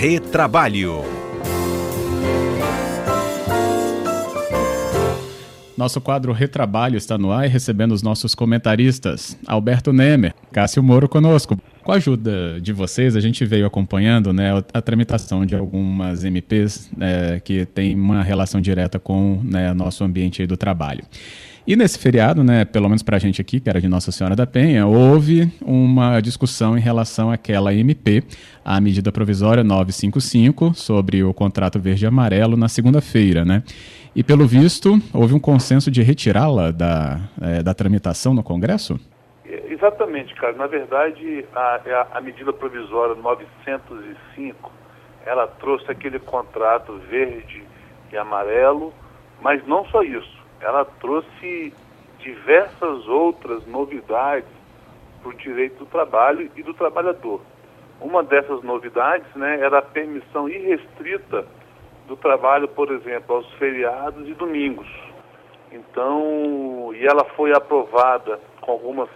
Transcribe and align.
Retrabalho. 0.00 1.04
Nosso 5.76 6.00
quadro 6.00 6.32
Retrabalho 6.32 6.96
está 6.96 7.18
no 7.18 7.30
ar 7.30 7.44
e 7.44 7.50
recebendo 7.50 7.92
os 7.92 8.02
nossos 8.02 8.34
comentaristas, 8.34 9.36
Alberto 9.46 9.92
Nemer, 9.92 10.34
Cássio 10.50 10.82
Moro 10.82 11.06
conosco. 11.06 11.58
Com 11.82 11.92
a 11.92 11.94
ajuda 11.94 12.60
de 12.60 12.72
vocês, 12.72 13.16
a 13.16 13.20
gente 13.20 13.44
veio 13.44 13.66
acompanhando 13.66 14.32
né, 14.32 14.50
a 14.72 14.82
tramitação 14.82 15.46
de 15.46 15.56
algumas 15.56 16.24
MPs 16.24 16.90
né, 16.94 17.40
que 17.40 17.64
têm 17.64 17.94
uma 17.94 18.22
relação 18.22 18.60
direta 18.60 18.98
com 18.98 19.40
né, 19.42 19.72
nosso 19.72 20.04
ambiente 20.04 20.46
do 20.46 20.56
trabalho. 20.56 21.02
E 21.66 21.76
nesse 21.76 21.98
feriado, 21.98 22.42
né, 22.42 22.64
pelo 22.64 22.88
menos 22.88 23.02
para 23.02 23.16
a 23.16 23.20
gente 23.20 23.40
aqui, 23.40 23.60
que 23.60 23.68
era 23.68 23.80
de 23.80 23.88
Nossa 23.88 24.10
Senhora 24.10 24.34
da 24.34 24.46
Penha, 24.46 24.86
houve 24.86 25.50
uma 25.60 26.20
discussão 26.20 26.76
em 26.76 26.80
relação 26.80 27.30
àquela 27.30 27.72
MP, 27.72 28.24
a 28.64 28.80
medida 28.80 29.12
provisória 29.12 29.62
955, 29.62 30.74
sobre 30.74 31.22
o 31.22 31.32
contrato 31.32 31.78
verde 31.78 32.04
e 32.04 32.08
amarelo, 32.08 32.56
na 32.56 32.68
segunda-feira. 32.68 33.44
Né? 33.44 33.62
E, 34.16 34.22
pelo 34.22 34.46
visto, 34.46 35.00
houve 35.12 35.34
um 35.34 35.38
consenso 35.38 35.90
de 35.90 36.02
retirá-la 36.02 36.70
da, 36.72 37.20
é, 37.40 37.62
da 37.62 37.72
tramitação 37.72 38.34
no 38.34 38.42
Congresso? 38.42 38.98
Exatamente, 39.80 40.34
cara. 40.34 40.52
Na 40.52 40.66
verdade, 40.66 41.46
a, 41.54 41.80
é 41.86 42.06
a, 42.12 42.20
medida 42.20 42.52
provisória 42.52 43.14
905, 43.14 44.70
ela 45.24 45.46
trouxe 45.46 45.90
aquele 45.90 46.18
contrato 46.18 46.92
verde 47.08 47.64
e 48.12 48.16
amarelo, 48.18 48.92
mas 49.40 49.66
não 49.66 49.86
só 49.86 50.02
isso 50.02 50.38
ela 50.60 50.84
trouxe 50.84 51.72
diversas 52.18 53.08
outras 53.08 53.66
novidades 53.66 54.50
para 55.22 55.30
o 55.30 55.34
direito 55.34 55.78
do 55.78 55.86
trabalho 55.86 56.50
e 56.54 56.62
do 56.62 56.74
trabalhador. 56.74 57.40
Uma 57.98 58.22
dessas 58.22 58.62
novidades 58.62 59.26
né, 59.34 59.60
era 59.60 59.78
a 59.78 59.82
permissão 59.82 60.46
irrestrita 60.46 61.46
do 62.06 62.16
trabalho, 62.16 62.68
por 62.68 62.90
exemplo, 62.92 63.36
aos 63.36 63.50
feriados 63.54 64.28
e 64.28 64.34
domingos. 64.34 64.86
Então, 65.72 66.92
e 66.94 67.06
ela 67.06 67.24
foi 67.24 67.52
aprovada 67.52 68.38
com 68.60 68.72
algumas 68.72 69.08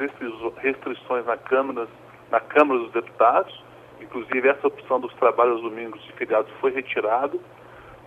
restrições 0.56 1.26
na 1.26 1.36
Câmara, 1.36 1.86
na 2.30 2.40
Câmara 2.40 2.80
dos 2.80 2.92
Deputados, 2.92 3.64
inclusive 4.00 4.48
essa 4.48 4.66
opção 4.66 5.00
dos 5.00 5.12
trabalhos 5.14 5.60
domingos 5.62 6.00
e 6.08 6.12
feriados 6.12 6.50
foi 6.60 6.72
retirada, 6.72 7.38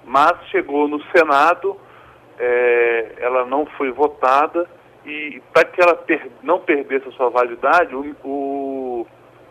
mas 0.06 0.34
chegou 0.50 0.88
no 0.88 1.02
Senado 1.12 1.78
é, 2.40 3.14
ela 3.18 3.46
não 3.46 3.66
foi 3.66 3.92
votada. 3.92 4.70
E 5.06 5.42
para 5.54 5.66
que 5.66 5.82
ela 5.82 5.96
per, 5.96 6.30
não 6.44 6.60
perdesse 6.60 7.08
a 7.08 7.12
sua 7.12 7.30
validade, 7.30 7.96
o, 7.96 8.16
o, 8.24 9.08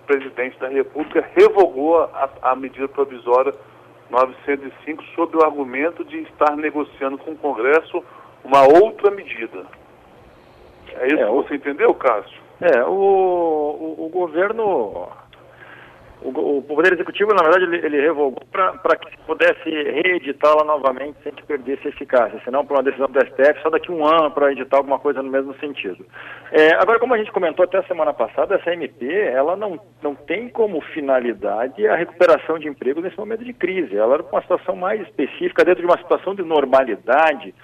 presidente 0.07 0.59
da 0.61 0.69
República 0.69 1.29
revogou 1.35 1.99
a, 2.01 2.29
a, 2.43 2.55
medida 2.55 2.87
provisória 2.87 3.53
905 4.09 5.03
sob 5.17 5.37
o 5.37 5.45
argumento 5.45 6.05
de 6.05 6.19
estar 6.19 6.55
negociando 6.57 7.19
com 7.19 7.33
o 7.33 7.37
Congresso 7.37 8.05
uma 8.45 8.63
outra 8.63 9.11
medida. 9.11 9.67
É 10.95 11.07
isso 11.07 11.23
é, 11.23 11.27
que 11.27 11.33
você 11.33 11.55
entendeu, 11.57 11.95
Cássio? 11.95 12.41
É, 12.61 12.83
o, 12.85 12.91
o, 12.91 14.07
o 14.07 14.09
governo 14.09 15.09
o, 16.23 16.59
o, 16.59 16.63
Poder 16.63 16.95
Executivo, 16.95 17.35
na 17.35 17.43
verdade, 17.43 17.65
ele, 17.65 17.85
ele 17.85 18.01
revogou 18.01 18.43
para 18.51 18.97
que 18.97 19.11
se 19.11 19.19
pudesse 19.27 19.71
reeditá-la 19.71 20.65
novamente 20.65 21.19
sem 21.23 21.33
que 21.33 21.45
perdesse 21.45 21.89
eficácia, 21.89 22.41
senão 22.45 22.65
por 22.65 22.77
uma 22.77 22.83
decisão 22.83 23.09
do 23.09 23.21
STF, 23.21 23.63
só 23.63 23.71
daqui 23.71 23.93
um 23.93 24.05
ano 24.07 24.31
para 24.31 24.51
editar 24.51 24.79
alguma 24.79 24.99
coisa 24.99 25.23
no 25.23 25.31
mesmo 25.31 25.55
sentido. 25.59 26.05
É, 26.51 26.75
agora, 26.75 26.99
como 26.99 27.15
a 27.15 27.19
gente 27.19 27.31
comentou 27.31 27.65
até 27.65 27.79
a 27.79 27.85
semana 27.85 28.13
passada, 28.13 28.55
essa 28.55 28.73
MP, 28.73 29.07
ela 29.07 29.57
não, 29.57 29.79
não 30.03 30.15
tem 30.15 30.49
como 30.49 30.81
finalidade 30.81 31.87
a 31.87 31.97
recuperação 31.97 32.59
de 32.59 32.69
empregos 32.69 33.03
nesse 33.03 33.19
momento 33.19 33.45
de 33.45 33.53
crise. 33.53 33.97
Ela 33.97 34.15
era 34.15 34.23
uma 34.23 34.43
situação 34.43 34.75
mais 34.75 35.01
específica, 35.03 35.65
dentro 35.65 35.83
de 35.83 35.87
uma 35.87 35.99
situação 35.99 36.35
de 36.35 36.43
normalidade, 36.43 37.55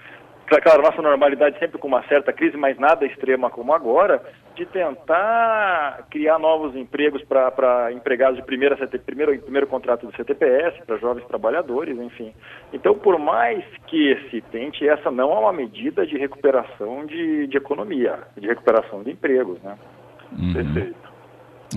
claro, 0.60 0.82
nossa 0.82 1.00
normalidade 1.00 1.58
sempre 1.58 1.78
com 1.78 1.88
uma 1.88 2.02
certa 2.08 2.32
crise, 2.32 2.56
mas 2.56 2.78
nada 2.78 3.06
extrema 3.06 3.48
como 3.48 3.72
agora, 3.72 4.22
de 4.56 4.66
tentar 4.66 6.06
criar 6.10 6.38
novos 6.38 6.74
empregos 6.76 7.22
para 7.24 7.92
empregados 7.92 8.36
de 8.36 8.44
primeira 8.44 8.76
primeiro, 8.98 9.38
primeiro 9.40 9.66
contrato 9.66 10.06
do 10.06 10.16
CTPS, 10.16 10.84
para 10.84 10.98
jovens 10.98 11.26
trabalhadores, 11.26 11.98
enfim. 11.98 12.32
Então, 12.72 12.94
por 12.94 13.18
mais 13.18 13.64
que 13.86 14.18
se 14.30 14.40
tente, 14.40 14.86
essa 14.86 15.10
não 15.10 15.32
é 15.32 15.38
uma 15.38 15.52
medida 15.52 16.06
de 16.06 16.16
recuperação 16.16 17.06
de, 17.06 17.46
de 17.46 17.56
economia, 17.56 18.18
de 18.36 18.46
recuperação 18.46 19.02
de 19.02 19.12
empregos, 19.12 19.60
né? 19.62 19.76
Uhum. 20.38 20.52
Perfeito. 20.52 21.12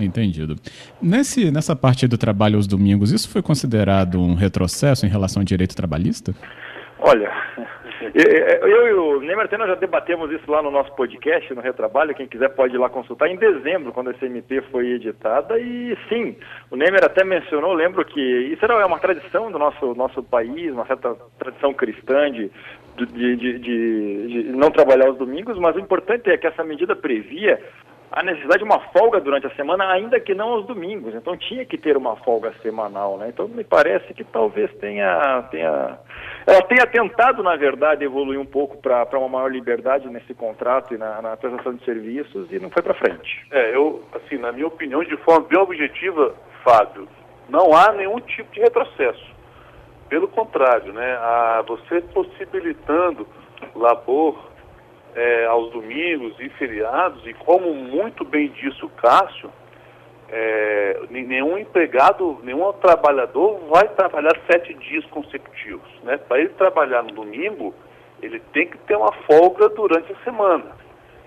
Entendido. 0.00 0.56
Nesse, 1.00 1.50
nessa 1.50 1.74
parte 1.74 2.06
do 2.06 2.18
trabalho 2.18 2.56
aos 2.56 2.66
domingos, 2.66 3.12
isso 3.12 3.30
foi 3.30 3.42
considerado 3.42 4.20
um 4.20 4.34
retrocesso 4.34 5.06
em 5.06 5.08
relação 5.08 5.40
ao 5.40 5.44
direito 5.44 5.74
trabalhista? 5.74 6.34
Olha, 6.98 7.30
eu 8.14 8.88
e 8.88 8.92
o 8.94 9.20
Neymar 9.20 9.48
Tena 9.48 9.66
já 9.66 9.74
debatemos 9.74 10.30
isso 10.30 10.50
lá 10.50 10.62
no 10.62 10.70
nosso 10.70 10.94
podcast, 10.94 11.52
no 11.54 11.60
Retrabalho. 11.60 12.14
Quem 12.14 12.26
quiser 12.26 12.50
pode 12.50 12.74
ir 12.74 12.78
lá 12.78 12.88
consultar 12.88 13.28
em 13.28 13.36
dezembro, 13.36 13.92
quando 13.92 14.10
essa 14.10 14.26
MP 14.26 14.60
foi 14.70 14.92
editada. 14.92 15.58
E 15.58 15.96
sim, 16.08 16.36
o 16.70 16.76
Neymar 16.76 17.04
até 17.04 17.24
mencionou, 17.24 17.72
lembro 17.72 18.04
que 18.04 18.20
isso 18.20 18.64
era 18.64 18.86
uma 18.86 18.98
tradição 18.98 19.50
do 19.50 19.58
nosso, 19.58 19.94
nosso 19.94 20.22
país, 20.22 20.72
uma 20.72 20.86
certa 20.86 21.14
tradição 21.38 21.72
cristã 21.74 22.30
de, 22.30 22.50
de, 22.96 23.36
de, 23.36 23.58
de, 23.58 24.28
de 24.28 24.42
não 24.52 24.70
trabalhar 24.70 25.06
aos 25.06 25.18
domingos, 25.18 25.58
mas 25.58 25.76
o 25.76 25.80
importante 25.80 26.30
é 26.30 26.36
que 26.36 26.46
essa 26.46 26.64
medida 26.64 26.96
previa 26.96 27.60
a 28.16 28.22
necessidade 28.22 28.60
de 28.60 28.64
uma 28.64 28.80
folga 28.80 29.20
durante 29.20 29.46
a 29.46 29.54
semana, 29.54 29.92
ainda 29.92 30.18
que 30.18 30.34
não 30.34 30.48
aos 30.48 30.66
domingos. 30.66 31.14
Então 31.14 31.36
tinha 31.36 31.66
que 31.66 31.76
ter 31.76 31.98
uma 31.98 32.16
folga 32.16 32.50
semanal, 32.62 33.18
né? 33.18 33.28
Então 33.28 33.46
me 33.46 33.62
parece 33.62 34.14
que 34.14 34.24
talvez 34.24 34.72
tenha, 34.76 35.42
tenha 35.50 35.98
ela 36.46 36.62
tenha 36.62 36.86
tentado, 36.86 37.42
na 37.42 37.56
verdade, 37.56 38.04
evoluir 38.04 38.40
um 38.40 38.46
pouco 38.46 38.78
para 38.78 39.18
uma 39.18 39.28
maior 39.28 39.52
liberdade 39.52 40.08
nesse 40.08 40.32
contrato 40.32 40.94
e 40.94 40.96
na, 40.96 41.20
na 41.20 41.36
prestação 41.36 41.74
de 41.74 41.84
serviços 41.84 42.50
e 42.50 42.58
não 42.58 42.70
foi 42.70 42.82
para 42.82 42.94
frente. 42.94 43.46
É, 43.50 43.76
eu, 43.76 44.02
assim, 44.14 44.38
na 44.38 44.50
minha 44.50 44.66
opinião, 44.66 45.04
de 45.04 45.16
forma 45.18 45.46
bem 45.46 45.58
objetiva, 45.60 46.34
Fábio, 46.64 47.06
não 47.50 47.74
há 47.74 47.92
nenhum 47.92 48.18
tipo 48.20 48.50
de 48.50 48.60
retrocesso. 48.60 49.26
Pelo 50.08 50.26
contrário, 50.26 50.90
né? 50.94 51.16
A, 51.16 51.62
você 51.66 52.00
possibilitando 52.00 53.28
labor 53.74 54.55
é, 55.16 55.46
aos 55.46 55.72
domingos 55.72 56.38
e 56.38 56.50
feriados, 56.50 57.26
e 57.26 57.32
como 57.32 57.74
muito 57.74 58.22
bem 58.22 58.48
disse 58.48 58.84
o 58.84 58.88
Cássio, 58.90 59.50
é, 60.28 61.00
nenhum 61.08 61.56
empregado, 61.56 62.38
nenhum 62.42 62.70
trabalhador 62.74 63.58
vai 63.70 63.88
trabalhar 63.88 64.36
sete 64.50 64.74
dias 64.74 65.04
consecutivos. 65.06 65.88
Né? 66.02 66.18
Para 66.18 66.40
ele 66.40 66.50
trabalhar 66.50 67.02
no 67.02 67.12
domingo, 67.12 67.74
ele 68.20 68.40
tem 68.52 68.66
que 68.66 68.76
ter 68.78 68.96
uma 68.96 69.12
folga 69.26 69.70
durante 69.70 70.12
a 70.12 70.16
semana. 70.24 70.76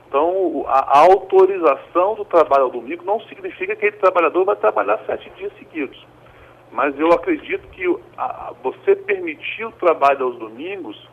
Então, 0.07 0.66
a, 0.67 1.00
autorização 1.00 2.16
do 2.16 2.25
trabalho 2.25 2.66
ao 2.66 2.71
domingo 2.71 3.03
não 3.06 3.19
significa 3.21 3.75
que 3.75 3.88
aquele 3.88 3.97
trabalhador 3.97 4.44
vai 4.44 4.56
trabalhar 4.56 5.00
sete 5.06 5.29
dias 5.31 5.51
seguidos. 5.57 6.06
Mas 6.71 7.00
eu 7.00 7.11
acredito 7.11 7.67
que 7.69 7.85
a, 8.17 8.53
você 8.61 8.95
permitir 8.95 9.66
o 9.66 9.71
trabalho 9.71 10.25
aos 10.25 10.38
domingos 10.38 11.09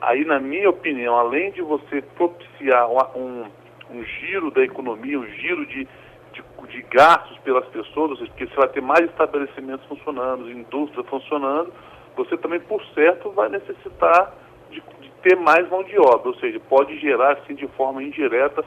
aí 0.00 0.24
na 0.24 0.38
minha 0.38 0.70
opinião, 0.70 1.16
além 1.16 1.50
de 1.52 1.62
você 1.62 2.02
propiciar 2.16 2.88
um, 3.16 3.44
um 3.90 4.04
giro 4.04 4.50
da 4.50 4.62
economia, 4.62 5.18
um 5.18 5.26
giro 5.26 5.66
de, 5.66 5.86
de, 6.32 6.42
de, 6.68 6.82
gastos 6.82 7.38
pelas 7.38 7.66
pessoas, 7.66 8.18
porque 8.18 8.46
você 8.46 8.56
vai 8.56 8.68
ter 8.68 8.80
mais 8.80 9.04
estabelecimentos 9.06 9.86
funcionando, 9.86 10.50
indústria 10.50 11.04
funcionando, 11.04 11.72
você 12.16 12.36
também, 12.36 12.60
por 12.60 12.82
certo, 12.94 13.30
vai 13.30 13.48
necessitar 13.48 14.34
de, 14.70 14.82
de 15.00 15.10
ter 15.22 15.36
mais 15.36 15.68
mão 15.68 15.82
de 15.82 15.98
obra, 15.98 16.28
ou 16.28 16.34
seja, 16.36 16.60
pode 16.60 16.98
gerar, 16.98 17.32
assim, 17.32 17.54
de 17.54 17.66
forma 17.68 18.02
indireta, 18.02 18.64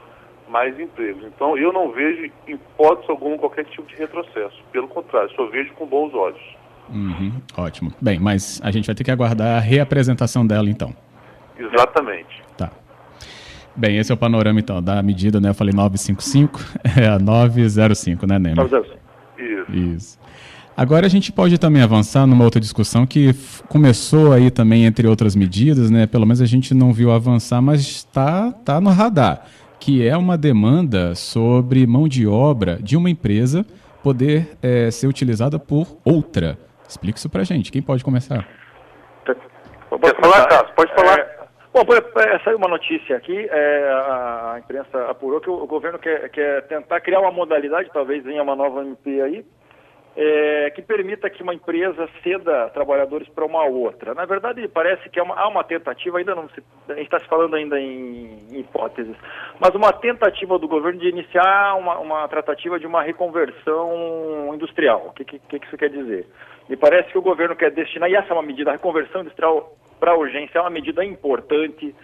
mais 0.48 0.78
empregos. 0.78 1.24
Então, 1.24 1.56
eu 1.56 1.72
não 1.72 1.90
vejo, 1.90 2.30
em 2.46 2.52
hipótese 2.52 3.10
alguma, 3.10 3.38
qualquer 3.38 3.64
tipo 3.66 3.86
de 3.88 3.96
retrocesso. 3.96 4.62
Pelo 4.70 4.88
contrário, 4.88 5.30
só 5.34 5.46
vejo 5.46 5.72
com 5.74 5.86
bons 5.86 6.12
olhos. 6.14 6.40
Uhum, 6.88 7.32
ótimo. 7.56 7.92
Bem, 8.00 8.18
mas 8.18 8.60
a 8.62 8.70
gente 8.70 8.86
vai 8.86 8.94
ter 8.94 9.04
que 9.04 9.10
aguardar 9.10 9.56
a 9.56 9.60
reapresentação 9.60 10.46
dela 10.46 10.68
então. 10.68 10.94
Exatamente. 11.58 12.42
Tá. 12.56 12.70
Bem, 13.76 13.98
esse 13.98 14.12
é 14.12 14.14
o 14.14 14.18
panorama 14.18 14.60
então 14.60 14.82
da 14.82 15.02
medida, 15.02 15.40
né? 15.40 15.50
Eu 15.50 15.54
falei 15.54 15.74
955, 15.74 16.60
é 17.00 17.08
a 17.08 17.18
905, 17.18 18.26
né, 18.26 18.38
Neymar? 18.38 18.64
905. 18.64 18.98
Isso. 19.38 19.72
Isso. 19.72 20.18
Agora 20.76 21.06
a 21.06 21.08
gente 21.08 21.30
pode 21.30 21.56
também 21.56 21.82
avançar 21.82 22.26
numa 22.26 22.44
outra 22.44 22.60
discussão 22.60 23.06
que 23.06 23.32
começou 23.68 24.32
aí 24.32 24.50
também 24.50 24.84
entre 24.84 25.06
outras 25.06 25.36
medidas, 25.36 25.88
né? 25.88 26.06
Pelo 26.06 26.26
menos 26.26 26.40
a 26.40 26.46
gente 26.46 26.74
não 26.74 26.92
viu 26.92 27.12
avançar, 27.12 27.62
mas 27.62 27.80
está 27.80 28.50
tá 28.50 28.80
no 28.80 28.90
radar, 28.90 29.46
que 29.78 30.06
é 30.06 30.16
uma 30.16 30.36
demanda 30.36 31.14
sobre 31.14 31.86
mão 31.86 32.08
de 32.08 32.26
obra 32.26 32.78
de 32.82 32.96
uma 32.96 33.08
empresa 33.08 33.64
poder 34.02 34.56
é, 34.60 34.90
ser 34.90 35.06
utilizada 35.06 35.60
por 35.60 35.96
outra. 36.04 36.58
Explique 36.88 37.18
isso 37.18 37.30
pra 37.30 37.44
gente. 37.44 37.70
Quem 37.70 37.80
pode 37.80 38.04
começar? 38.04 38.46
Pode 39.88 40.20
falar, 40.20 40.46
Carlos? 40.48 40.72
Pode 40.74 40.92
falar. 40.94 41.23
Bom, 41.74 41.82
é, 41.90 42.38
saiu 42.44 42.56
uma 42.56 42.68
notícia 42.68 43.16
aqui, 43.16 43.36
é, 43.50 43.88
a, 43.90 44.60
imprensa 44.60 45.10
apurou 45.10 45.40
que 45.40 45.50
o, 45.50 45.54
o 45.54 45.66
governo 45.66 45.98
quer, 45.98 46.30
quer, 46.30 46.62
tentar 46.68 47.00
criar 47.00 47.18
uma 47.18 47.32
modalidade, 47.32 47.90
talvez 47.92 48.22
venha 48.22 48.44
uma 48.44 48.54
nova 48.54 48.84
MP 48.84 49.20
aí, 49.20 49.44
é, 50.16 50.70
que 50.70 50.80
permita 50.82 51.28
que 51.28 51.42
uma 51.42 51.52
empresa 51.52 52.08
ceda 52.22 52.70
trabalhadores 52.70 53.28
para 53.30 53.44
uma 53.44 53.64
outra. 53.64 54.14
Na 54.14 54.24
verdade, 54.24 54.68
parece 54.68 55.10
que 55.10 55.18
é 55.18 55.22
uma, 55.24 55.34
há 55.34 55.48
uma 55.48 55.64
tentativa, 55.64 56.18
ainda 56.18 56.36
não 56.36 56.48
se, 56.50 56.62
a 56.88 56.94
gente 56.94 57.06
está 57.06 57.18
se 57.18 57.26
falando 57.26 57.56
ainda 57.56 57.76
em, 57.80 58.38
em, 58.52 58.60
hipóteses, 58.60 59.16
mas 59.58 59.74
uma 59.74 59.92
tentativa 59.92 60.56
do 60.60 60.68
governo 60.68 61.00
de 61.00 61.08
iniciar 61.08 61.74
uma, 61.74 61.98
uma 61.98 62.28
tratativa 62.28 62.78
de 62.78 62.86
uma 62.86 63.02
reconversão 63.02 64.52
industrial. 64.54 65.08
O 65.08 65.12
que, 65.12 65.24
que, 65.24 65.40
que 65.40 65.66
isso 65.66 65.76
quer 65.76 65.90
dizer? 65.90 66.24
Me 66.68 66.76
parece 66.76 67.10
que 67.10 67.18
o 67.18 67.22
governo 67.22 67.56
quer 67.56 67.72
destinar, 67.72 68.08
e 68.08 68.14
essa 68.14 68.28
é 68.28 68.32
uma 68.32 68.44
medida, 68.44 68.70
a 68.70 68.74
reconversão 68.74 69.22
industrial 69.22 69.74
para 69.98 70.16
urgência 70.16 70.58
é 70.58 70.60
uma 70.60 70.70
medida 70.70 71.04
importante 71.04 71.94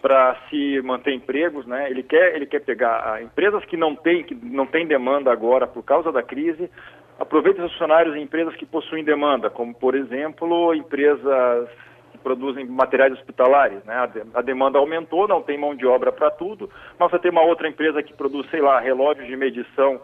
para 0.00 0.36
se 0.48 0.80
manter 0.82 1.12
empregos, 1.12 1.66
né? 1.66 1.90
Ele 1.90 2.02
quer, 2.02 2.34
ele 2.34 2.46
quer 2.46 2.60
pegar 2.60 3.12
ah, 3.12 3.22
empresas 3.22 3.64
que 3.66 3.76
não 3.76 3.94
têm 3.94 4.24
que 4.24 4.34
não 4.34 4.66
tem 4.66 4.86
demanda 4.86 5.30
agora 5.30 5.66
por 5.66 5.82
causa 5.82 6.10
da 6.10 6.22
crise, 6.22 6.70
aproveita 7.18 7.62
os 7.62 7.72
funcionários 7.72 8.16
em 8.16 8.22
empresas 8.22 8.56
que 8.56 8.64
possuem 8.64 9.04
demanda, 9.04 9.50
como 9.50 9.74
por 9.74 9.94
exemplo 9.94 10.74
empresas 10.74 11.68
que 12.12 12.18
produzem 12.18 12.66
materiais 12.66 13.12
hospitalares, 13.12 13.84
né? 13.84 13.94
A, 13.94 14.06
de, 14.06 14.22
a 14.34 14.40
demanda 14.40 14.78
aumentou, 14.78 15.28
não 15.28 15.42
tem 15.42 15.58
mão 15.58 15.74
de 15.74 15.86
obra 15.86 16.10
para 16.10 16.30
tudo, 16.30 16.70
mas 16.98 17.10
você 17.10 17.18
tem 17.18 17.30
uma 17.30 17.42
outra 17.42 17.68
empresa 17.68 18.02
que 18.02 18.14
produz, 18.14 18.48
sei 18.50 18.62
lá, 18.62 18.80
relógios 18.80 19.26
de 19.26 19.36
medição 19.36 20.00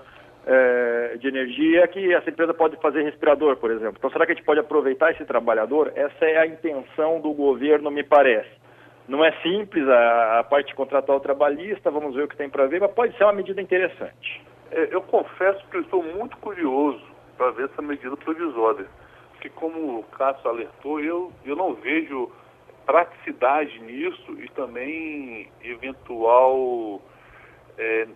é, 0.47 1.17
de 1.19 1.27
energia 1.27 1.87
que 1.89 2.15
essa 2.15 2.31
empresa 2.31 2.55
pode 2.55 2.77
fazer 2.77 3.03
respirador, 3.03 3.57
por 3.57 3.71
exemplo. 3.71 3.97
Então, 3.99 4.11
será 4.11 4.25
que 4.25 4.33
a 4.33 4.35
gente 4.35 4.45
pode 4.45 4.61
aproveitar 4.61 5.11
esse 5.11 5.25
trabalhador? 5.25 5.93
Essa 5.97 6.25
é 6.25 6.39
a 6.39 6.47
intenção 6.47 7.21
do 7.21 7.33
governo, 7.33 7.91
me 7.91 8.05
parece. 8.05 8.51
Não 9.09 9.25
é 9.25 9.33
simples 9.43 9.89
a, 9.89 10.41
a 10.41 10.45
parte 10.45 10.75
contratual 10.75 11.21
trabalhista, 11.21 11.91
vamos 11.91 12.15
ver 12.15 12.23
o 12.25 12.29
que 12.29 12.37
tem 12.37 12.49
para 12.49 12.67
ver, 12.67 12.81
mas 12.81 12.93
pode 12.93 13.17
ser 13.17 13.25
uma 13.25 13.33
medida 13.33 13.61
interessante. 13.61 14.45
É, 14.71 14.89
eu 14.93 15.03
confesso 15.03 15.65
que 15.69 15.79
estou 15.79 16.03
muito 16.03 16.37
curioso 16.39 17.05
para 17.37 17.51
ver 17.51 17.65
essa 17.67 17.83
medida 17.83 18.17
provisória, 18.17 18.87
porque 19.33 19.49
como 19.51 19.99
o 19.99 20.05
Cássio 20.05 20.49
alertou, 20.49 21.01
eu, 21.01 21.33
eu 21.45 21.57
não 21.57 21.75
vejo 21.75 22.31
praticidade 22.85 23.81
nisso 23.81 24.33
e 24.41 24.49
também 24.51 25.51
eventual 25.63 27.01
é, 27.77 28.07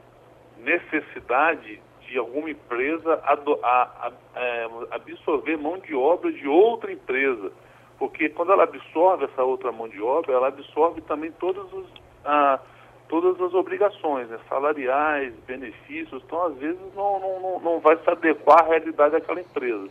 necessidade 0.58 1.80
de 2.10 2.18
alguma 2.18 2.50
empresa 2.50 3.20
a, 3.24 3.34
a, 3.34 3.82
a, 4.06 4.12
é, 4.34 4.68
absorver 4.90 5.56
mão 5.56 5.78
de 5.78 5.94
obra 5.94 6.30
de 6.32 6.46
outra 6.46 6.92
empresa. 6.92 7.52
Porque 7.98 8.28
quando 8.30 8.52
ela 8.52 8.64
absorve 8.64 9.26
essa 9.26 9.42
outra 9.44 9.70
mão 9.70 9.88
de 9.88 10.02
obra, 10.02 10.32
ela 10.32 10.48
absorve 10.48 11.00
também 11.02 11.30
todos 11.32 11.72
os, 11.72 11.86
a, 12.24 12.58
todas 13.08 13.40
as 13.40 13.54
obrigações 13.54 14.28
né, 14.28 14.38
salariais, 14.48 15.32
benefícios. 15.46 16.22
Então, 16.24 16.46
às 16.46 16.56
vezes, 16.56 16.80
não, 16.96 17.20
não, 17.20 17.60
não 17.60 17.80
vai 17.80 17.96
se 17.96 18.10
adequar 18.10 18.62
à 18.62 18.66
realidade 18.68 19.12
daquela 19.12 19.40
empresa. 19.40 19.88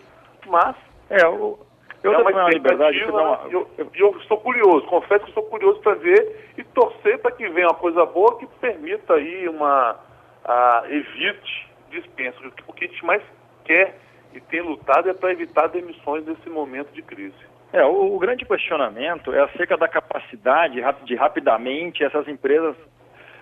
Mas. 0.48 0.76
É, 1.10 1.24
eu, 1.24 1.60
eu 2.04 2.14
é 2.14 2.18
uma 2.18 2.50
liberdade. 2.50 3.04
Uma... 3.06 3.48
Eu, 3.50 3.70
eu, 3.78 3.90
eu 3.94 4.18
estou 4.20 4.38
curioso, 4.40 4.86
confesso 4.88 5.24
que 5.24 5.30
estou 5.30 5.44
curioso 5.44 5.80
para 5.80 5.96
ver 5.96 6.52
e 6.58 6.64
torcer 6.64 7.20
para 7.20 7.32
que 7.32 7.48
venha 7.50 7.68
uma 7.68 7.76
coisa 7.76 8.06
boa 8.06 8.38
que 8.38 8.48
permita 8.60 9.14
aí 9.14 9.48
uma. 9.48 9.98
A, 10.44 10.84
evite 10.88 11.69
dispensa. 11.90 12.38
O 12.68 12.74
que 12.74 12.86
a 12.86 12.88
gente 12.88 13.06
mais 13.06 13.22
quer 13.66 13.98
e 14.34 14.40
tem 14.40 14.62
lutado 14.62 15.10
é 15.10 15.14
para 15.14 15.32
evitar 15.32 15.68
demissões 15.68 16.26
nesse 16.26 16.50
momento 16.50 16.92
de 16.94 17.02
crise. 17.02 17.36
É, 17.72 17.84
o, 17.86 18.16
o, 18.16 18.20
grande 18.20 18.46
questionamento 18.46 19.32
é 19.32 19.42
acerca 19.42 19.78
da 19.78 19.88
capacidade 19.88 20.82
de 21.04 21.16
rapidamente 21.16 22.04
essas 22.04 22.28
empresas 22.28 22.76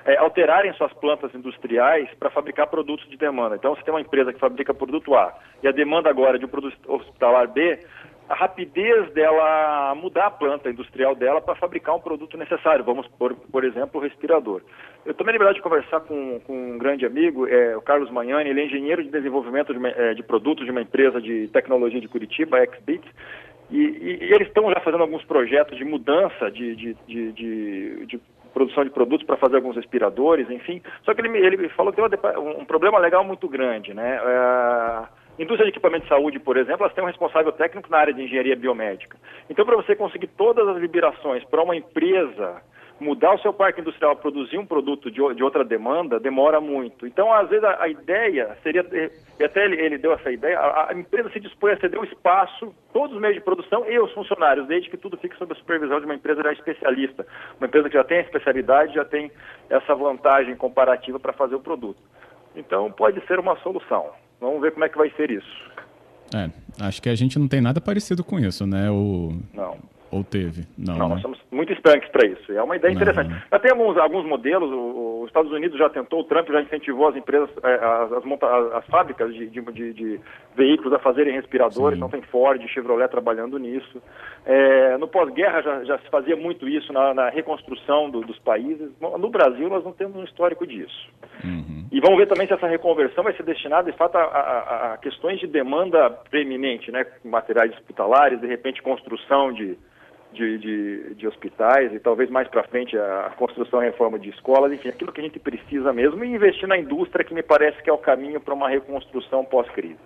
é, 0.05 0.17
alterarem 0.17 0.73
suas 0.73 0.91
plantas 0.93 1.33
industriais 1.33 2.09
para 2.19 2.29
fabricar 2.29 2.67
produtos 2.67 3.09
de 3.09 3.17
demanda. 3.17 3.55
Então, 3.55 3.75
você 3.75 3.83
tem 3.83 3.93
uma 3.93 4.01
empresa 4.01 4.33
que 4.33 4.39
fabrica 4.39 4.73
produto 4.73 5.15
A 5.15 5.33
e 5.63 5.67
a 5.67 5.71
demanda 5.71 6.09
agora 6.09 6.37
de 6.37 6.45
um 6.45 6.49
produto 6.49 6.77
hospitalar 6.87 7.47
B, 7.47 7.79
a 8.29 8.35
rapidez 8.35 9.11
dela 9.13 9.95
mudar 9.95 10.27
a 10.27 10.31
planta 10.31 10.69
industrial 10.69 11.15
dela 11.15 11.41
para 11.41 11.55
fabricar 11.55 11.95
um 11.95 11.99
produto 11.99 12.37
necessário, 12.37 12.83
vamos 12.83 13.07
por, 13.07 13.33
por 13.33 13.63
exemplo, 13.63 13.99
o 13.99 14.03
respirador. 14.03 14.61
Eu 15.05 15.13
tomei 15.13 15.31
a 15.31 15.33
liberdade 15.33 15.57
de 15.57 15.63
conversar 15.63 16.01
com, 16.01 16.39
com 16.41 16.73
um 16.73 16.77
grande 16.77 17.05
amigo, 17.05 17.47
é, 17.47 17.77
o 17.77 17.81
Carlos 17.81 18.11
Magnani, 18.11 18.49
ele 18.49 18.61
é 18.61 18.65
engenheiro 18.65 19.01
de 19.01 19.09
desenvolvimento 19.09 19.73
de, 19.73 19.87
é, 19.87 20.13
de 20.13 20.23
produtos 20.23 20.65
de 20.65 20.71
uma 20.71 20.81
empresa 20.81 21.21
de 21.21 21.47
tecnologia 21.47 22.01
de 22.01 22.07
Curitiba, 22.09 22.57
XBit, 22.65 23.03
e, 23.69 23.77
e, 23.77 24.17
e, 24.23 24.33
eles 24.33 24.47
estão 24.47 24.69
já 24.69 24.79
fazendo 24.79 25.01
alguns 25.01 25.23
projetos 25.25 25.77
de 25.77 25.85
mudança 25.85 26.49
de, 26.51 26.75
de, 26.75 26.93
de, 27.05 28.05
de, 28.05 28.21
produção 28.53 28.83
de 28.83 28.89
produtos 28.89 29.25
para 29.25 29.37
fazer 29.37 29.57
alguns 29.57 29.75
respiradores, 29.75 30.49
enfim. 30.49 30.81
Só 31.03 31.13
que 31.13 31.21
ele, 31.21 31.37
ele 31.37 31.69
falou 31.69 31.93
que 31.93 32.01
tem 32.01 32.19
um, 32.37 32.61
um 32.61 32.65
problema 32.65 32.97
legal 32.97 33.23
muito 33.23 33.47
grande, 33.47 33.93
né? 33.93 34.19
É, 34.23 35.26
Indústria 35.39 35.65
de 35.65 35.69
equipamento 35.69 36.03
de 36.03 36.09
saúde, 36.09 36.39
por 36.39 36.57
exemplo, 36.57 36.83
elas 36.83 36.93
têm 36.93 37.03
um 37.03 37.07
responsável 37.07 37.51
técnico 37.51 37.89
na 37.91 37.99
área 37.99 38.13
de 38.13 38.23
engenharia 38.23 38.55
biomédica. 38.55 39.17
Então, 39.49 39.65
para 39.65 39.75
você 39.75 39.95
conseguir 39.95 40.27
todas 40.27 40.67
as 40.67 40.77
liberações 40.77 41.43
para 41.45 41.61
uma 41.61 41.75
empresa 41.75 42.61
mudar 42.99 43.35
o 43.35 43.39
seu 43.39 43.53
parque 43.53 43.79
industrial, 43.79 44.15
produzir 44.15 44.57
um 44.57 44.65
produto 44.65 45.11
de, 45.11 45.21
de 45.35 45.43
outra 45.43 45.63
demanda, 45.63 46.19
demora 46.19 46.59
muito. 46.59 47.05
Então, 47.05 47.31
às 47.31 47.47
vezes, 47.49 47.63
a, 47.63 47.83
a 47.83 47.87
ideia 47.87 48.57
seria, 48.63 48.83
e 49.39 49.43
até 49.43 49.65
ele, 49.65 49.79
ele, 49.79 49.97
deu 49.97 50.13
essa 50.13 50.31
ideia, 50.31 50.59
a, 50.59 50.91
a, 50.91 50.93
empresa 50.93 51.29
se 51.29 51.39
dispõe 51.39 51.73
a 51.73 51.79
ceder 51.79 51.99
o 51.99 52.03
espaço, 52.03 52.73
todos 52.91 53.15
os 53.15 53.21
meios 53.21 53.35
de 53.35 53.43
produção 53.43 53.89
e 53.89 53.99
os 53.99 54.11
funcionários, 54.13 54.67
desde 54.67 54.89
que 54.89 54.97
tudo 54.97 55.17
fique 55.17 55.37
sob 55.37 55.53
a 55.53 55.55
supervisão 55.55 55.99
de 55.99 56.05
uma 56.05 56.15
empresa 56.15 56.41
já 56.41 56.51
especialista, 56.51 57.25
uma 57.59 57.67
empresa 57.67 57.89
que 57.89 57.95
já 57.95 58.03
tem 58.03 58.17
a 58.17 58.21
especialidade, 58.21 58.95
já 58.95 59.05
tem 59.05 59.31
essa 59.69 59.93
vantagem 59.93 60.55
comparativa 60.55 61.19
para 61.19 61.33
fazer 61.33 61.55
o 61.55 61.61
produto. 61.61 62.01
Então, 62.55 62.91
pode 62.91 63.23
ser 63.27 63.39
uma 63.39 63.55
solução. 63.57 64.11
Vamos 64.39 64.61
ver 64.61 64.71
como 64.71 64.85
é 64.85 64.89
que 64.89 64.97
vai 64.97 65.09
ser 65.11 65.31
isso. 65.31 65.71
É, 66.33 66.49
acho 66.85 67.01
que 67.01 67.09
a 67.09 67.15
gente 67.15 67.39
não 67.39 67.47
tem 67.47 67.61
nada 67.61 67.79
parecido 67.79 68.23
com 68.23 68.39
isso, 68.39 68.65
né? 68.67 68.91
O... 68.91 69.37
Não. 69.53 69.77
Ou 70.11 70.23
teve? 70.23 70.65
Não, 70.77 70.97
não 70.97 71.07
né? 71.09 71.13
nós 71.15 71.21
somos 71.21 71.39
muito 71.51 71.73
estanques 71.73 72.09
para 72.09 72.25
isso. 72.27 72.51
É 72.51 72.63
uma 72.63 72.75
ideia 72.75 72.93
interessante. 72.93 73.29
Não. 73.29 73.41
Já 73.51 73.59
tem 73.59 73.71
alguns, 73.71 73.97
alguns 73.97 74.25
modelos, 74.25 74.71
o, 74.71 75.21
os 75.23 75.27
Estados 75.27 75.51
Unidos 75.51 75.77
já 75.77 75.89
tentou, 75.89 76.21
o 76.21 76.23
Trump 76.23 76.47
já 76.49 76.61
incentivou 76.61 77.09
as 77.09 77.15
empresas, 77.15 77.49
é, 77.63 77.73
as, 77.73 78.11
as, 78.13 78.73
as, 78.73 78.85
fábricas 78.85 79.33
de, 79.33 79.47
de, 79.47 79.61
de, 79.61 79.93
de, 79.93 80.19
veículos 80.55 80.93
a 80.93 80.99
fazerem 80.99 81.33
respiradores, 81.33 81.99
Sim. 81.99 82.05
então 82.05 82.09
tem 82.09 82.21
Ford, 82.29 82.61
Chevrolet 82.69 83.09
trabalhando 83.09 83.57
nisso. 83.57 84.01
É, 84.45 84.97
no 84.97 85.07
pós-guerra 85.07 85.61
já, 85.61 85.83
já, 85.83 85.99
se 85.99 86.09
fazia 86.09 86.35
muito 86.35 86.67
isso 86.67 86.93
na, 86.93 87.13
na 87.13 87.29
reconstrução 87.29 88.09
do, 88.09 88.21
dos 88.21 88.39
países. 88.39 88.89
No 89.01 89.29
Brasil 89.29 89.67
nós 89.67 89.83
não 89.83 89.91
temos 89.91 90.15
um 90.15 90.23
histórico 90.23 90.65
disso. 90.65 91.09
Uhum. 91.43 91.85
E 91.91 91.99
vamos 91.99 92.17
ver 92.17 92.27
também 92.27 92.47
se 92.47 92.53
essa 92.53 92.67
reconversão 92.67 93.23
vai 93.23 93.33
ser 93.35 93.43
destinada, 93.43 93.91
de 93.91 93.97
fato, 93.97 94.15
a, 94.17 94.21
a, 94.21 94.93
a 94.93 94.97
questões 94.97 95.39
de 95.39 95.47
demanda 95.47 96.09
preeminente, 96.29 96.91
né? 96.91 97.05
materiais 97.23 97.71
hospitalares, 97.73 98.39
de 98.39 98.47
repente 98.47 98.81
construção 98.81 99.51
de 99.51 99.77
de, 100.37 100.57
de, 100.57 101.15
de 101.15 101.27
hospitais 101.27 101.93
e 101.93 101.99
talvez 101.99 102.29
mais 102.29 102.47
para 102.47 102.63
frente 102.63 102.97
a 102.97 103.33
construção 103.37 103.81
e 103.81 103.85
reforma 103.85 104.17
de 104.17 104.29
escolas, 104.29 104.71
enfim, 104.71 104.89
aquilo 104.89 105.11
que 105.11 105.19
a 105.19 105.23
gente 105.23 105.39
precisa 105.39 105.91
mesmo 105.91 106.23
e 106.23 106.33
investir 106.33 106.67
na 106.67 106.77
indústria 106.77 107.25
que 107.25 107.33
me 107.33 107.43
parece 107.43 107.81
que 107.81 107.89
é 107.89 107.93
o 107.93 107.97
caminho 107.97 108.39
para 108.39 108.53
uma 108.53 108.69
reconstrução 108.69 109.43
pós-crise. 109.43 109.97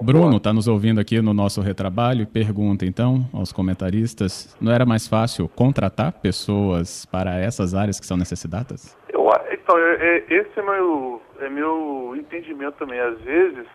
Bruno 0.00 0.36
está 0.36 0.52
nos 0.52 0.68
ouvindo 0.68 1.00
aqui 1.00 1.22
no 1.22 1.32
nosso 1.32 1.62
retrabalho 1.62 2.22
e 2.22 2.26
pergunta 2.26 2.84
então 2.84 3.24
aos 3.32 3.50
comentaristas: 3.50 4.54
não 4.60 4.70
era 4.70 4.84
mais 4.84 5.08
fácil 5.08 5.48
contratar 5.48 6.12
pessoas 6.12 7.06
para 7.06 7.38
essas 7.38 7.74
áreas 7.74 7.98
que 7.98 8.04
são 8.04 8.16
necessitadas? 8.16 8.96
Eu, 9.08 9.26
então, 9.50 9.78
é, 9.78 9.94
é, 9.94 10.24
esse 10.28 10.58
é 10.58 10.62
meu, 10.62 11.22
é 11.40 11.48
meu 11.48 12.14
entendimento 12.14 12.74
também. 12.74 13.00
Às 13.00 13.18
vezes, 13.22 13.66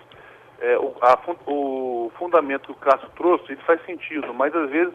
é, 0.61 0.77
o, 0.77 0.93
a, 1.01 1.19
o 1.47 2.11
fundamento 2.19 2.65
que 2.67 2.71
o 2.71 2.75
Cássio 2.75 3.09
trouxe, 3.17 3.53
ele 3.53 3.61
faz 3.65 3.83
sentido, 3.85 4.31
mas 4.33 4.55
às 4.55 4.69
vezes 4.69 4.93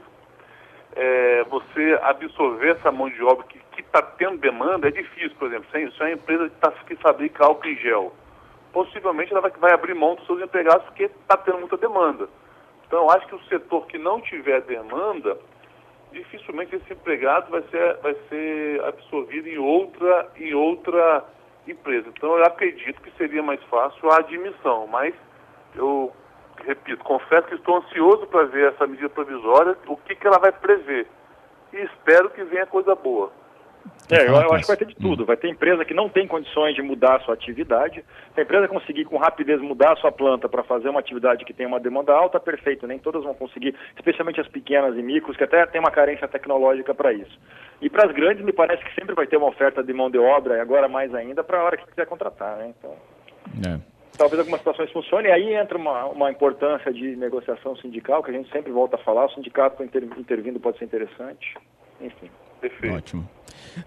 é, 0.97 1.45
você 1.45 1.99
absorver 2.03 2.71
essa 2.71 2.91
mão 2.91 3.11
de 3.11 3.23
obra 3.23 3.45
que 3.45 3.61
está 3.81 4.01
tendo 4.01 4.39
demanda 4.39 4.89
é 4.89 4.91
difícil, 4.91 5.37
por 5.39 5.49
exemplo. 5.49 5.67
Se 5.71 5.77
é 5.77 6.05
uma 6.05 6.13
empresa 6.13 6.49
que, 6.49 6.57
tá, 6.57 6.73
que 6.73 6.97
fabrica 6.97 7.45
álcool 7.45 7.69
em 7.69 7.77
gel, 7.77 8.13
possivelmente 8.73 9.33
ela 9.33 9.47
vai, 9.47 9.73
abrir 9.73 9.95
mão 9.95 10.15
dos 10.15 10.27
seus 10.27 10.41
empregados 10.41 10.85
porque 10.87 11.05
está 11.05 11.37
tendo 11.37 11.59
muita 11.59 11.77
demanda. 11.77 12.29
Então, 12.87 13.11
acho 13.11 13.27
que 13.27 13.35
o 13.35 13.45
setor 13.45 13.87
que 13.87 13.99
não 13.99 14.21
tiver 14.23 14.63
demanda, 14.63 15.37
dificilmente 16.13 16.77
esse 16.77 16.93
empregado 16.93 17.51
vai 17.51 17.63
ser, 17.71 17.97
vai 17.99 18.15
ser 18.29 18.85
absorvido 18.85 19.49
em 19.49 19.59
outra, 19.59 20.31
em 20.37 20.55
outra 20.55 21.25
empresa. 21.69 22.09
Então, 22.09 22.39
eu 22.39 22.45
acredito 22.45 23.03
que 23.03 23.11
seria 23.19 23.43
mais 23.43 23.63
fácil 23.65 24.11
a 24.11 24.19
admissão, 24.19 24.87
mas 24.87 25.15
eu 25.75 26.13
repito, 26.65 27.05
confesso 27.05 27.49
que 27.49 27.55
estou 27.55 27.79
ansioso 27.79 28.27
para 28.27 28.45
ver 28.45 28.73
essa 28.73 28.87
medida 28.87 29.09
provisória, 29.09 29.77
o 29.87 29.97
que, 29.97 30.15
que 30.15 30.27
ela 30.27 30.39
vai 30.39 30.53
prever. 30.53 31.07
E 31.73 31.77
espero 31.79 32.31
que 32.31 32.43
venha 32.45 32.67
coisa 32.67 32.95
boa. 32.95 33.31
É, 34.11 34.23
eu, 34.23 34.35
eu, 34.35 34.53
acho 34.53 34.63
que 34.63 34.69
vai 34.69 34.77
ter 34.77 34.87
de 34.87 34.95
tudo. 34.95 35.25
Vai 35.25 35.37
ter 35.37 35.49
empresa 35.49 35.85
que 35.85 35.95
não 35.95 36.09
tem 36.09 36.27
condições 36.27 36.75
de 36.75 36.83
mudar 36.83 37.17
a 37.17 37.21
sua 37.21 37.35
atividade. 37.35 38.05
Se 38.35 38.41
a 38.41 38.43
empresa 38.43 38.69
conseguir 38.69 39.05
com 39.05 39.17
rapidez 39.17 39.61
mudar 39.61 39.93
a 39.93 39.97
sua 39.97 40.13
planta 40.13 40.49
para 40.49 40.63
fazer 40.63 40.89
uma 40.89 41.01
atividade 41.01 41.45
que 41.45 41.53
tem 41.53 41.67
uma 41.67 41.81
demanda 41.81 42.13
alta, 42.13 42.39
perfeito. 42.39 42.87
Nem 42.87 42.99
todas 42.99 43.25
vão 43.25 43.35
conseguir, 43.35 43.75
especialmente 43.97 44.41
as 44.41 44.49
pequenas 44.49 44.97
e 44.97 45.03
micros, 45.03 45.37
que 45.37 45.45
até 45.45 45.65
tem 45.67 45.81
uma 45.81 45.91
carência 45.91 46.29
tecnológica 46.29 46.95
para 46.95 47.13
isso. 47.13 47.39
E 47.81 47.91
para 47.91 48.07
as 48.09 48.15
grandes, 48.15 48.45
me 48.45 48.53
parece 48.53 48.85
que 48.85 48.95
sempre 48.95 49.15
vai 49.15 49.27
ter 49.27 49.37
uma 49.37 49.49
oferta 49.49 49.83
de 49.83 49.93
mão 49.93 50.11
de 50.11 50.19
obra, 50.19 50.57
e 50.57 50.61
agora 50.61 50.89
mais 50.89 51.15
ainda, 51.15 51.43
para 51.43 51.61
a 51.61 51.65
hora 51.65 51.77
que 51.77 51.87
quiser 51.87 52.07
contratar. 52.07 52.57
Né? 52.57 52.75
Então... 52.79 52.95
É. 53.67 53.96
talvez 54.17 54.39
algumas 54.39 54.61
situações 54.61 54.91
funcionem, 54.93 55.31
e 55.31 55.35
aí 55.35 55.55
entra 55.55 55.77
uma, 55.77 56.07
uma 56.07 56.31
importância 56.31 56.93
de 56.93 57.17
negociação 57.17 57.77
sindical, 57.77 58.23
que 58.23 58.31
a 58.31 58.35
gente 58.35 58.51
sempre 58.51 58.73
volta 58.73 58.97
a 58.97 58.99
falar, 58.99 59.27
o 59.27 59.35
sindicato 59.35 59.83
inter, 59.83 60.05
intervindo 60.17 60.61
pode 60.61 60.79
ser 60.79 60.85
interessante, 60.85 61.55
enfim. 62.01 62.31
Perfeito. 62.61 62.95
Ótimo. 62.95 63.29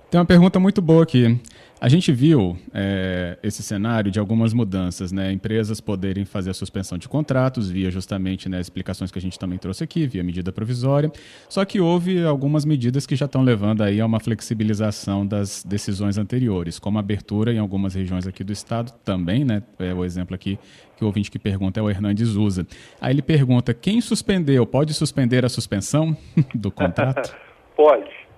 Tem 0.10 0.20
uma 0.20 0.26
pergunta 0.26 0.60
muito 0.60 0.82
boa 0.82 1.04
aqui. 1.04 1.40
A 1.82 1.88
gente 1.88 2.12
viu 2.12 2.58
é, 2.74 3.38
esse 3.42 3.64
cenário 3.64 4.12
de 4.12 4.20
algumas 4.20 4.54
mudanças, 4.54 5.14
né? 5.14 5.32
Empresas 5.32 5.80
poderem 5.80 6.26
fazer 6.26 6.50
a 6.50 6.54
suspensão 6.54 6.98
de 6.98 7.08
contratos 7.08 7.72
via 7.72 7.90
justamente 7.90 8.50
né, 8.50 8.60
explicações 8.60 9.12
que 9.12 9.18
a 9.18 9.22
gente 9.22 9.40
também 9.40 9.58
trouxe 9.58 9.82
aqui, 9.82 10.06
via 10.06 10.22
medida 10.22 10.52
provisória. 10.52 11.10
Só 11.48 11.64
que 11.64 11.80
houve 11.80 12.22
algumas 12.26 12.66
medidas 12.66 13.08
que 13.08 13.16
já 13.16 13.28
estão 13.28 13.42
levando 13.42 13.82
aí 13.82 14.02
a 14.02 14.06
uma 14.06 14.20
flexibilização 14.20 15.26
das 15.26 15.64
decisões 15.64 16.18
anteriores, 16.18 16.78
como 16.80 16.98
a 16.98 17.00
abertura 17.00 17.54
em 17.54 17.60
algumas 17.60 17.96
regiões 17.96 18.28
aqui 18.28 18.44
do 18.44 18.52
estado 18.52 18.92
também, 19.06 19.46
né? 19.46 19.64
É 19.80 19.94
o 19.94 20.04
exemplo 20.04 20.36
aqui 20.36 20.60
que 20.98 21.04
o 21.06 21.08
ouvinte 21.08 21.32
que 21.32 21.40
pergunta 21.40 21.80
é 21.80 21.84
o 21.84 21.90
Hernandes 21.90 22.36
usa. 22.36 22.68
Aí 23.00 23.14
ele 23.14 23.22
pergunta: 23.22 23.74
quem 23.74 24.02
suspendeu 24.02 24.66
pode 24.66 24.94
suspender 24.94 25.46
a 25.46 25.50
suspensão 25.50 26.16
do 26.54 26.70
contrato? 26.70 27.34
pode 27.74 28.29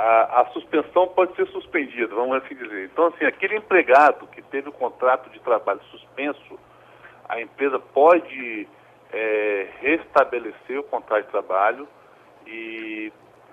a, 0.00 0.40
a, 0.40 0.46
suspensão 0.46 1.08
pode 1.08 1.36
ser 1.36 1.46
suspendida, 1.48 2.14
vamos 2.14 2.34
assim 2.36 2.54
dizer. 2.54 2.86
Então, 2.86 3.08
assim, 3.08 3.26
aquele 3.26 3.56
empregado 3.56 4.26
que 4.28 4.40
teve 4.40 4.70
o 4.70 4.72
contrato 4.72 5.28
de 5.28 5.38
trabalho 5.40 5.82
suspenso, 5.90 6.58
a 7.28 7.38
empresa 7.38 7.78
pode 7.78 8.66
é, 9.12 9.68
restabelecer 9.78 10.80
o 10.80 10.84
contrato 10.84 11.26
de 11.26 11.30
trabalho 11.30 11.86
e 12.46 13.12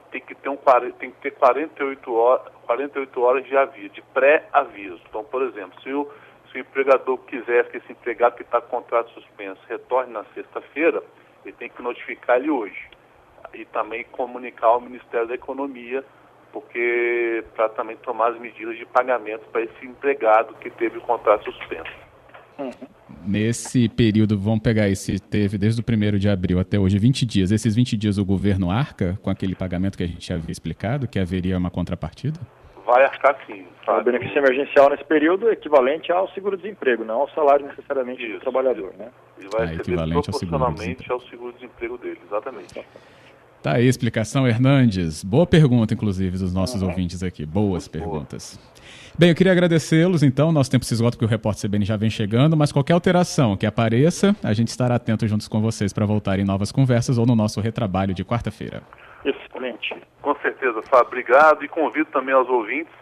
tem 0.10 0.22
que 0.22 0.34
ter, 0.36 0.48
um, 0.48 0.58
tem 0.98 1.12
que 1.12 1.20
ter 1.20 1.32
48, 1.32 2.14
horas, 2.14 2.54
48 2.66 3.22
horas 3.22 3.46
de 3.46 3.58
aviso, 3.58 3.90
de 3.90 4.02
pré-aviso. 4.14 5.02
Então, 5.10 5.26
por 5.26 5.42
exemplo, 5.42 5.78
se 5.82 5.92
o, 5.92 6.10
se 6.50 6.60
o 6.60 6.62
empregador 6.62 7.18
quiser 7.26 7.70
que 7.70 7.76
esse 7.76 7.92
empregado 7.92 8.38
que 8.38 8.44
está 8.44 8.62
com 8.62 8.78
contrato 8.78 9.12
suspenso 9.12 9.60
retorne 9.68 10.14
na 10.14 10.24
sexta-feira, 10.34 11.04
ele 11.44 11.54
tem 11.54 11.70
que 11.70 11.82
notificar 11.82 12.38
ele 12.38 12.50
hoje. 12.50 12.90
E 13.54 13.66
também 13.66 14.06
comunicar 14.06 14.68
ao 14.68 14.80
Ministério 14.80 15.28
da 15.28 15.36
Economia 15.36 16.06
porque 16.52 17.44
para 17.56 17.70
também 17.70 17.98
tomar 17.98 18.32
as 18.32 18.40
medidas 18.40 18.78
de 18.78 18.86
pagamento 18.86 19.46
para 19.52 19.62
esse 19.62 19.86
empregado 19.86 20.54
que 20.56 20.70
teve 20.70 20.98
o 20.98 21.02
contrato 21.02 21.52
suspenso. 21.52 21.92
Uhum. 22.58 22.72
Nesse 23.26 23.88
período, 23.90 24.38
vamos 24.38 24.62
pegar 24.62 24.90
esse, 24.90 25.20
teve 25.20 25.58
desde 25.58 25.82
o 25.82 25.84
1 25.84 26.18
de 26.18 26.30
abril 26.30 26.60
até 26.60 26.80
hoje 26.80 26.98
20 26.98 27.26
dias. 27.26 27.52
Esses 27.52 27.76
20 27.76 27.96
dias 27.98 28.18
o 28.18 28.26
governo 28.26 28.72
arca 28.72 29.20
com 29.22 29.30
aquele 29.30 29.56
pagamento 29.56 29.98
que 29.98 30.04
a 30.04 30.08
gente 30.08 30.32
havia 30.32 30.52
explicado, 30.52 31.08
que 31.08 31.20
haveria 31.20 31.58
uma 31.58 31.70
contrapartida? 31.70 32.40
Vai 32.86 33.04
arcar 33.04 33.38
sim. 33.46 33.66
O 33.86 34.02
benefício 34.02 34.38
emergencial 34.38 34.90
nesse 34.90 35.04
período 35.04 35.50
é 35.50 35.54
equivalente 35.54 36.12
ao 36.12 36.30
seguro-desemprego, 36.30 37.04
não 37.04 37.22
ao 37.22 37.30
salário 37.32 37.66
necessariamente 37.66 38.24
Isso. 38.24 38.36
do 38.36 38.40
trabalhador, 38.40 38.94
né? 38.98 39.10
Ele 39.38 39.50
vai 39.50 39.64
ah, 39.64 39.66
receber 39.66 40.10
proporcionalmente 40.10 41.12
ao 41.12 41.20
seguro-desemprego 41.22 41.98
seguro 41.98 41.98
dele, 41.98 42.20
exatamente. 42.26 42.86
Tá 43.62 43.74
aí 43.74 43.88
a 43.88 43.90
explicação, 43.90 44.48
Hernandes. 44.48 45.24
Boa 45.24 45.46
pergunta, 45.46 45.94
inclusive, 45.94 46.38
dos 46.38 46.54
nossos 46.54 46.82
uhum. 46.82 46.90
ouvintes 46.90 47.24
aqui. 47.24 47.46
Boas 47.46 47.88
perguntas. 47.88 48.60
Bem, 49.18 49.30
eu 49.30 49.36
queria 49.36 49.52
agradecê-los, 49.52 50.22
então. 50.22 50.52
Nosso 50.52 50.70
tempo 50.70 50.86
se 50.86 50.94
esgota 50.94 51.18
porque 51.18 51.26
o 51.26 51.28
repórter 51.28 51.68
CBN 51.68 51.84
já 51.84 51.98
vem 51.98 52.10
chegando, 52.10 52.56
mas 52.56 52.72
qualquer 52.72 52.94
alteração 52.94 53.58
que 53.58 53.66
apareça, 53.66 54.36
a 54.44 54.54
gente 54.54 54.68
estará 54.68 54.96
atento 54.96 55.28
juntos 55.28 55.48
com 55.48 55.60
vocês 55.60 55.92
para 55.92 56.06
voltar 56.06 56.40
em 56.40 56.46
novas 56.46 56.72
conversas 56.72 57.18
ou 57.18 57.26
no 57.26 57.36
nosso 57.36 57.60
retrabalho 57.60 58.14
de 58.14 58.24
quarta-feira. 58.24 58.84
Excelente. 59.26 59.96
Com 60.22 60.36
certeza, 60.36 60.82
Fábio. 60.84 61.08
Obrigado 61.08 61.66
e 61.66 61.68
convido 61.68 62.06
também 62.12 62.36
aos 62.36 62.48
ouvintes 62.48 62.94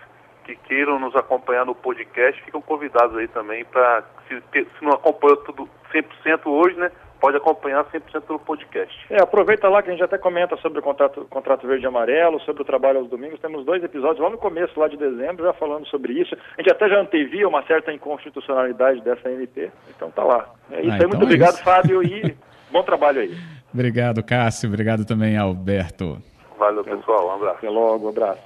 que 0.45 0.55
queiram 0.55 0.99
nos 0.99 1.15
acompanhar 1.15 1.65
no 1.65 1.73
podcast, 1.73 2.41
ficam 2.43 2.61
convidados 2.61 3.17
aí 3.17 3.27
também 3.27 3.65
para, 3.65 4.03
se, 4.27 4.41
se 4.53 4.85
não 4.85 4.93
acompanhou 4.93 5.37
tudo 5.37 5.67
100% 5.95 6.45
hoje, 6.45 6.77
né? 6.77 6.91
pode 7.19 7.37
acompanhar 7.37 7.83
100% 7.85 8.21
pelo 8.21 8.39
podcast. 8.39 8.93
É, 9.09 9.21
aproveita 9.21 9.67
lá 9.67 9.81
que 9.81 9.89
a 9.89 9.91
gente 9.91 10.03
até 10.03 10.15
comenta 10.17 10.55
sobre 10.57 10.79
o 10.79 10.81
contrato, 10.81 11.25
contrato 11.29 11.65
verde 11.65 11.83
e 11.83 11.87
amarelo, 11.87 12.39
sobre 12.41 12.61
o 12.61 12.65
trabalho 12.65 12.99
aos 12.99 13.09
domingos. 13.09 13.39
Temos 13.39 13.65
dois 13.65 13.83
episódios 13.83 14.19
lá 14.19 14.29
no 14.29 14.37
começo, 14.37 14.79
lá 14.79 14.87
de 14.87 14.95
dezembro, 14.95 15.43
já 15.43 15.53
falando 15.53 15.87
sobre 15.87 16.13
isso. 16.13 16.35
A 16.57 16.61
gente 16.61 16.71
até 16.71 16.87
já 16.87 16.99
antevia 16.99 17.47
uma 17.47 17.63
certa 17.63 17.91
inconstitucionalidade 17.91 19.01
dessa 19.01 19.31
MP. 19.31 19.71
Então 19.95 20.11
tá 20.11 20.23
lá. 20.23 20.49
É 20.71 20.81
isso 20.81 20.91
ah, 20.91 20.93
aí. 20.93 20.97
Então 20.97 21.09
muito 21.09 21.21
é 21.21 21.25
obrigado, 21.25 21.53
isso. 21.55 21.63
Fábio, 21.63 22.03
e 22.03 22.35
bom 22.71 22.83
trabalho 22.83 23.21
aí. 23.21 23.35
Obrigado, 23.73 24.23
Cássio. 24.23 24.69
Obrigado 24.69 25.05
também, 25.05 25.35
Alberto. 25.35 26.17
Valeu, 26.59 26.83
pessoal. 26.83 27.27
Um 27.27 27.31
abraço. 27.31 27.57
Até 27.57 27.69
logo, 27.69 28.05
um 28.05 28.09
abraço. 28.09 28.39